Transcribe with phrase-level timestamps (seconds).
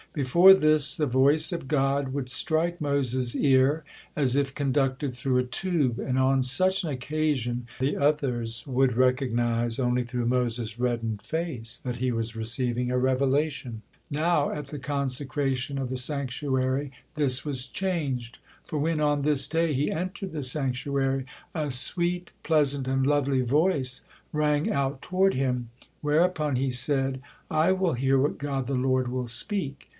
[0.13, 5.43] Before this, the voice of God would strike Moses' ear as if conducted through a
[5.43, 11.77] tube, and on such an occasion the outer would recognized only through Moses' reddened face
[11.85, 17.67] that he was receiving a revelation; now, at the consecration of the sanctuary, this was
[17.67, 18.39] changed.
[18.65, 21.25] For when, on this day, he entered the sanctuary,
[21.55, 24.01] a sweet, pleasant and lovely voice
[24.33, 25.69] rang out toward him,
[26.01, 29.87] whereupon he said: "I will hear what God the Lord will speak."